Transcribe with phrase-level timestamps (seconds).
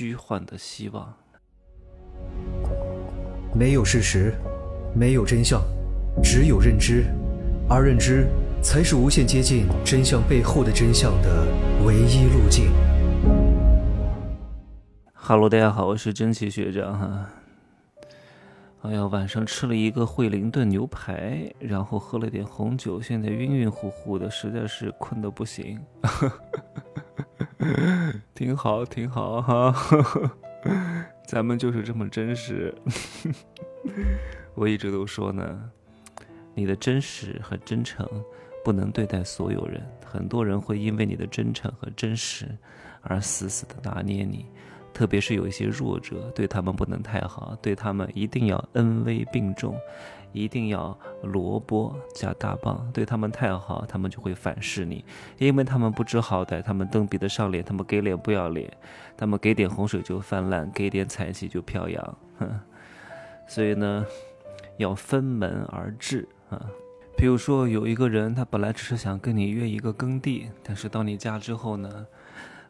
[0.00, 1.14] 虚幻的希望。
[3.54, 4.32] 没有事实，
[4.94, 5.60] 没有真相，
[6.22, 7.04] 只有认知，
[7.68, 8.26] 而认知
[8.62, 11.46] 才是无限接近真相背后的真相的
[11.84, 12.72] 唯一路径。
[15.12, 17.28] 哈喽，大家好，我是真奇学长哈。
[18.80, 25.78] 哎呀，晚上吃了一个惠灵顿牛排，然后喝了点红酒，现在晕晕乎乎的，实在是困得不行。
[28.34, 29.74] 挺好，挺好哈。
[31.26, 32.74] 咱们就是这么真实。
[34.54, 35.70] 我一直都说呢，
[36.54, 38.06] 你的真实和真诚
[38.64, 39.80] 不能对待所有人。
[40.04, 42.46] 很多人会因为你的真诚和真实
[43.00, 44.46] 而死死的拿捏你，
[44.92, 49.76] 特别是有一些弱者，对他们不能太好，对他们一定要恩威并重。
[50.32, 55.04] 一定要萝卜加大棒，对他们太好，他们就会反噬你，
[55.38, 58.72] 因为他们不知好歹，他们蹬鼻子上脸，他们给脸不要脸，
[59.16, 62.48] 他们给点洪水就泛滥，给点彩旗就飘扬，哼。
[63.48, 64.06] 所以呢，
[64.76, 66.64] 要分门而治啊。
[67.16, 72.06] 比如说，有一个人，他本来只是想跟你约一个耕地，但是到你家之后呢，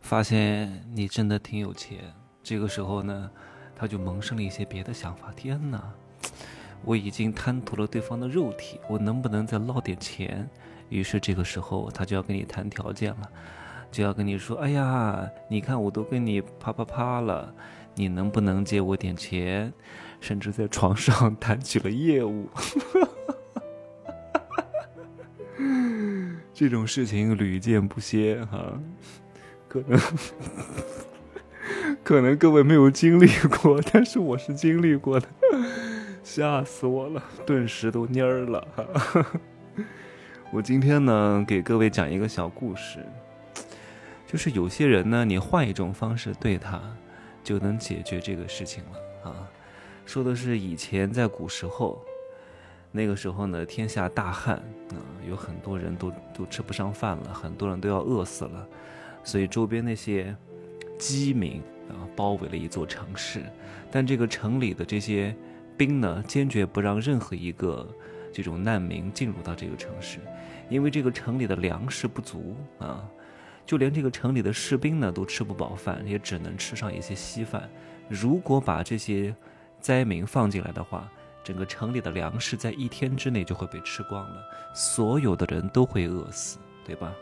[0.00, 1.98] 发现你真的挺有钱，
[2.42, 3.30] 这个时候呢，
[3.74, 5.32] 他就萌生了一些别的想法。
[5.32, 5.82] 天哪！
[6.84, 10.48] 我已经贪图了对方的肉体，我能不能再捞点钱？
[10.88, 13.30] 于是这个时候他就要跟你谈条件了，
[13.90, 17.52] 就要跟你说：“哎呀，你看我都跟你啪啪啪了，
[17.94, 19.72] 你能不能借我点钱？”
[20.20, 22.48] 甚至在床上 谈起了业务。
[26.54, 28.80] 这种事情屡见不鲜哈，
[29.68, 30.00] 可能
[32.02, 33.28] 可能各位没有经历
[33.60, 35.28] 过，但是我是经历过的。
[36.24, 38.68] 吓死我了，顿时都蔫儿了。
[40.52, 43.04] 我今天呢，给各位讲一个小故事，
[44.26, 46.80] 就是有些人呢，你换一种方式对他，
[47.42, 49.48] 就能解决这个事情了啊。
[50.04, 52.02] 说的是以前在古时候，
[52.92, 54.96] 那个时候呢，天下大旱啊，
[55.28, 58.66] 有很多人都都吃不上饭了，很多人都要饿死了，
[59.28, 60.34] 所以周边那些
[60.98, 63.44] 饥民啊，包围了一座城市，
[63.90, 65.36] 但这个城里的这些。
[65.76, 67.86] 兵呢，坚决不让任何一个
[68.32, 70.18] 这种难民进入到这个城市，
[70.68, 73.08] 因为这个城里的粮食不足啊，
[73.64, 77.70] 就连这个城里的士兵呢都吃不饱饭，也只能吃上一些稀饭。
[78.08, 79.32] 如果把这些
[79.78, 81.08] 灾民放进来的话，
[81.44, 84.42] 整个城里的粮食在一天之内就会被吃光了，
[84.74, 87.14] 所有的人都会饿死，对吧？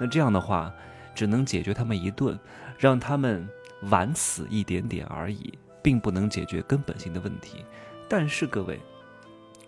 [0.00, 0.74] 那这样的话，
[1.14, 2.38] 只能解决他们一顿，
[2.78, 3.48] 让他们
[3.90, 5.52] 晚死一点点而已。
[5.84, 7.62] 并不能解决根本性的问题，
[8.08, 8.80] 但是各位，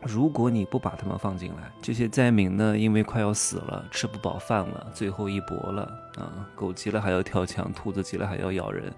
[0.01, 5.83] 如果你不把他们放进来，这些灾民呢，因为快要死了，吃不饱饭了，最后一搏了
[6.17, 6.49] 啊！
[6.55, 8.91] 狗急了还要跳墙，兔子急了还要咬人。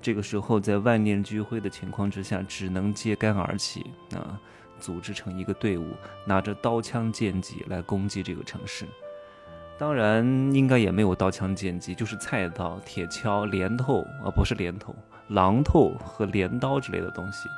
[0.00, 4.40] 这个时候，在万念俱灰的情况之下，只能揭竿而起啊，
[4.80, 5.92] 组织成一个队伍，
[6.24, 8.86] 拿着刀枪剑戟来攻击这个城市。
[9.82, 14.94] 当然，应该也没有刀枪剑戟，就是菜刀、铁锹、镰头啊，不是镰头。
[15.30, 17.48] 榔头和镰刀之类的东西，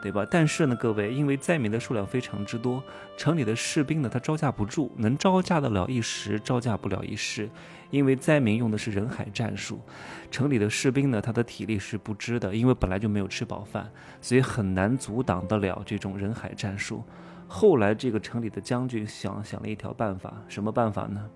[0.00, 0.26] 对吧？
[0.30, 2.82] 但是呢，各位，因为灾民的数量非常之多，
[3.18, 7.46] 城里的士兵呢，他招架不住，能招架得了一时，招架不了一世。
[7.90, 9.82] 因为灾民用的是人海战术，
[10.30, 13.86] 城里的士兵呢，他的体力是不支的，因为本来就没有吃饱饭，
[14.22, 17.04] 所以很难阻挡得了这种人海战术。
[17.46, 21.28] 后来，这个城里的将军想想了一条办法，什么办法呢？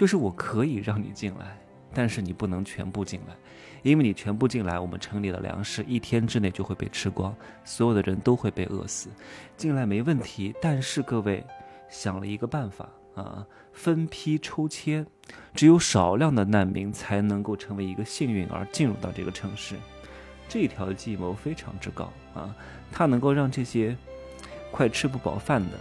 [0.00, 1.58] 就是我可以让你进来，
[1.92, 3.36] 但是你不能全部进来。
[3.82, 9.10] 因为你全部进来，我们城里的粮食一天之内就会被吃光，所有的人都会被饿死。
[9.58, 11.44] 进来没问题，但是各位
[11.90, 15.06] 想了一个办法啊，分批抽签，
[15.52, 19.76] 只有少量的难民才能够成为一个幸运儿进入到这个城市。
[20.48, 22.56] 这条计谋非常之高啊，
[22.90, 23.94] 它能够让这些
[24.70, 25.78] 快吃不饱饭的。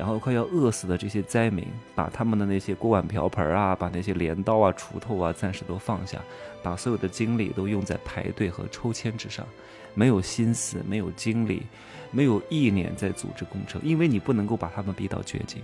[0.00, 1.62] 然后快要饿死的这些灾民，
[1.94, 6.18] 把他们的那些锅碗瓢盆啊，把那些镰刀啊、锄头啊，暂时都放下，
[6.62, 9.46] 把所有的精力都用在排队和抽签之上，
[9.92, 11.64] 没有心思，没有精力，
[12.10, 15.62] 没有意念在组织工程，因为你不能够把他们逼到绝境，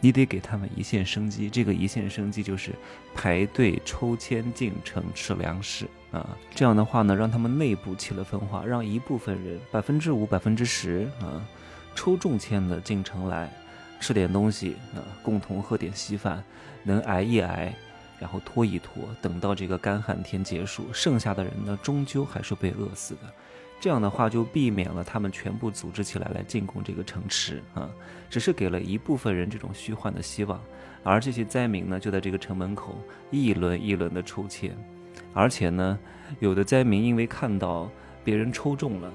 [0.00, 1.48] 你得给他们一线生机。
[1.48, 2.72] 这个一线生机就是
[3.14, 6.36] 排队抽签进城吃粮食啊。
[6.52, 11.46] 这样的话呢，让他们内部起了分化，让一部分人百分之五、百分之十啊。
[11.92, 13.52] 抽中签的进城来，
[14.00, 16.42] 吃点东西啊，共同喝点稀饭，
[16.82, 17.72] 能挨一挨，
[18.18, 23.20] 然后拖一拖，等到这个干旱天结束，剩下的人呢，终究还是被饿死的。
[23.78, 27.88] 这样的话就避免了他们全部组织起来来进攻这个城池啊，
[28.28, 30.60] 只是给了一部分人这种虚幻的希望，
[31.02, 32.98] 而这些灾民呢，就在这个城门口
[33.30, 34.76] 一轮一轮的抽签，
[35.32, 35.98] 而且呢，
[36.40, 37.90] 有的灾民因为看到
[38.22, 39.10] 别人抽中了，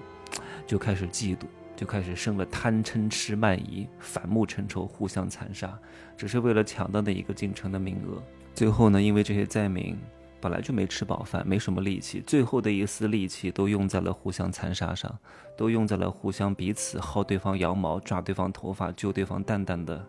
[0.65, 1.45] 就开始嫉妒，
[1.75, 5.77] 就开始生了贪嗔痴慢疑，反目成仇，互相残杀，
[6.15, 8.21] 只是为了抢到那一个进城的名额。
[8.53, 9.97] 最后呢，因为这些灾民
[10.39, 15.13] 本来就没吃饱饭，没什么力气，最后的一丝力气都用在了互相残杀上，
[15.57, 20.05] 都用在了互相彼此薅对方羊毛、抓对方头发、揪对方蛋蛋的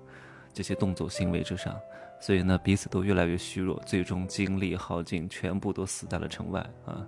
[0.53, 1.75] 这些动作行为之上。
[2.21, 7.07] 所以呢，彼此都越来越虚弱，最终精力耗尽，全部都死在了城外啊！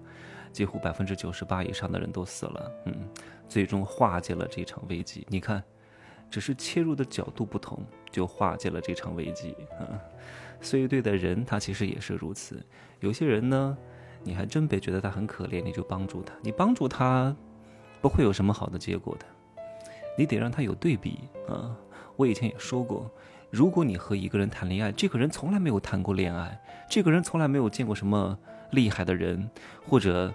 [0.53, 2.95] 几乎百分之九十八以上的人都死了，嗯，
[3.49, 5.27] 最终化解了这场危机。
[5.29, 5.63] 你看，
[6.31, 9.87] 只是切入的角度不同，就化解了这场危机啊！
[10.61, 12.61] 所以对待人，他其实也是如此。
[13.01, 13.77] 有些人呢，
[14.25, 17.35] 你还真别觉得他很可怜，你就帮助他，你帮助他，
[18.01, 19.27] 不会有什么好的结果的。
[20.17, 21.77] 你得让他有对比啊！
[22.17, 23.11] 我以前也说过。
[23.51, 26.61] 如果你和一个人谈恋爱，这个人从来没有谈过恋爱，
[26.91, 28.39] 这个人从来没有见过什么
[28.71, 29.51] 厉害的人，
[29.87, 30.33] 或者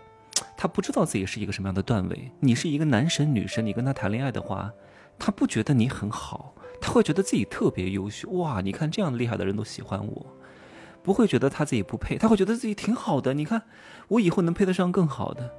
[0.58, 2.32] 他不知道自己是一个什么样的段位。
[2.40, 4.72] 你是一个男神女神，你跟他谈恋爱的话，
[5.20, 8.30] 他不觉得你很好，他会觉得自己特别优秀。
[8.32, 10.26] 哇，你看这样厉害的人都喜欢我，
[11.02, 13.34] 不会觉得他自己不配，他会觉得自己挺好的。
[13.34, 13.62] 你看
[14.08, 15.50] 我以后能配得上更好的。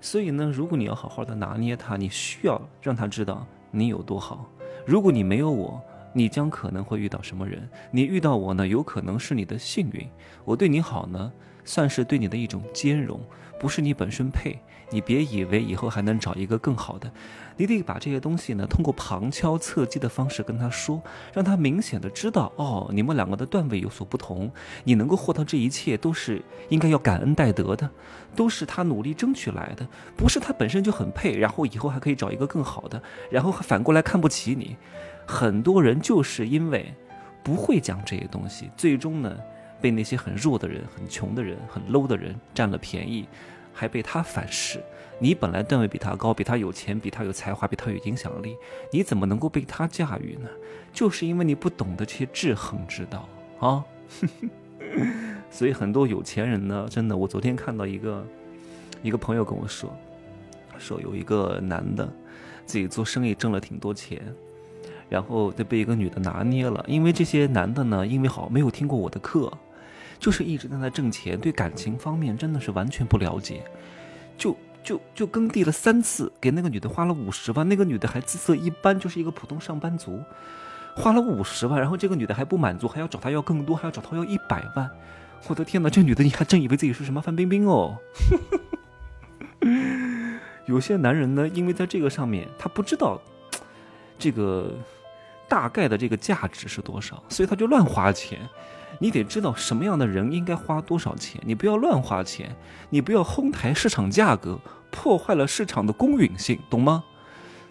[0.00, 4.50] 所以呢，如果你要好好的拿捏他，你需要让他知道你有多好。
[4.86, 5.82] 如果你没有我。
[6.12, 7.70] 你将可能会遇到什么人？
[7.92, 10.04] 你遇到我呢，有可能是你的幸运。
[10.44, 11.32] 我对你好呢，
[11.64, 13.20] 算是对你的一种兼容，
[13.58, 14.58] 不是你本身配。
[14.92, 17.08] 你别以为以后还能找一个更好的，
[17.56, 21.00] 你得把这些东西呢，通过旁敲侧击的方式跟他说，
[21.32, 24.50] 让他明显的知道，哦，你们两个的段位有所不同。
[24.82, 27.88] 你能够获得这一切，都是应该要感恩戴德的，
[28.34, 29.86] 都是他努力争取来的，
[30.16, 34.76] 不是他本身就很配，然后以后还可以找一个更好的，然后反过来看不起你。
[35.24, 36.92] 很多人就是因为
[37.44, 39.38] 不会讲这些东西，最终呢，
[39.80, 43.26] 被那些很弱的人、很穷的人、很 low 的人占了便宜，
[43.72, 44.82] 还被他反噬。
[45.18, 48.56] 你本来段位比他高，比他有钱，比他有才华，比他有影响力，
[48.92, 50.48] 你怎么能够被他驾驭呢？
[50.92, 53.28] 就是因为你不懂得这些制衡之道
[53.58, 53.84] 啊！
[55.50, 58.26] 所以很多有钱人呢，真的，我昨天看到一个
[59.02, 59.94] 一个朋友跟我说，
[60.78, 62.10] 说有一个男的
[62.64, 64.22] 自己做生意挣了挺多钱。
[65.10, 69.52] 然后就被一个女的拿捏了，因为这些男的呢，因为好没有听过我的课，
[70.20, 73.64] 就是一直在那挣钱，对感情方面真的是完全不了解，
[74.36, 80.22] 就就就耕地了三次，给那个女的花了五十万，那个女的还姿色一般，就是一个普通上班族，
[80.94, 84.88] 花了五十万，然后这个女的还不满足，还要找他要更多，还要找他要一百万，
[85.48, 87.96] 我的天哪，这女的你还真以为自己是什么范冰冰哦？
[90.66, 93.20] 有些男人呢，因为在这个上面他不知道
[94.18, 94.72] 这个。
[95.50, 97.20] 大概的这个价值是多少？
[97.28, 98.38] 所以他就乱花钱。
[99.00, 102.54] 你得知道什么样的人应该花多少钱，你不要乱花钱，
[102.90, 104.60] 你不要哄抬市场价格，
[104.90, 107.02] 破坏了市场的公允性，懂吗？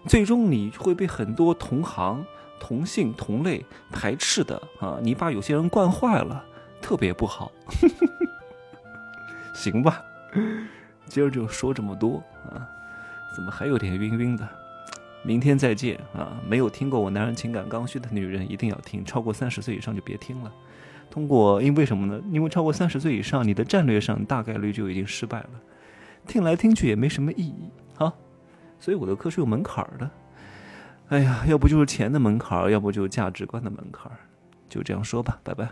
[0.08, 2.26] 最终你会被很多同行、
[2.60, 4.98] 同性、同类排斥的啊！
[5.04, 6.44] 你把有些人惯坏了，
[6.81, 7.52] 特别不好。
[9.54, 10.02] 行吧，
[11.06, 12.66] 今儿就说这么多啊，
[13.36, 14.50] 怎么还有点晕晕的？
[15.22, 16.42] 明天再见啊！
[16.48, 20.52] 没有听过我男人情感刚需的女人一定要听，超过三十岁以上就别听了。
[21.09, 22.21] 通过，因为什么呢？
[22.31, 25.50] 因为超过三十岁以上，你的战略上大概率就已经失败了，
[26.27, 28.13] 听来听去也没什么意义啊。
[28.80, 30.09] 所以我的课是有门槛的。
[31.09, 34.11] 哎呀，要不就是钱的门槛，要不就价值观的门槛，
[34.69, 35.68] 就这样说吧，拜拜。